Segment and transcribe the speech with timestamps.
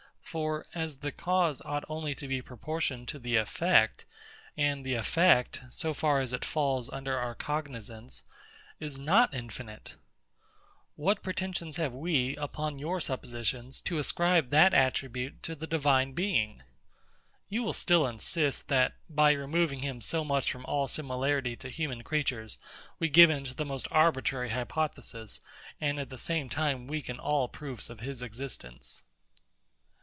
[0.23, 4.05] For, as the cause ought only to be proportioned to the effect,
[4.55, 8.23] and the effect, so far as it falls under our cognisance,
[8.79, 9.97] is not infinite;
[10.95, 16.63] what pretensions have we, upon your suppositions, to ascribe that attribute to the Divine Being?
[17.49, 22.03] You will still insist, that, by removing him so much from all similarity to human
[22.03, 22.57] creatures,
[22.99, 25.41] we give in to the most arbitrary hypothesis,
[25.81, 29.03] and at the same time weaken all proofs of his existence.